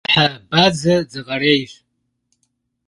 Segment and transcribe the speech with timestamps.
[0.07, 1.73] Bjıhe badze dzakherêyş.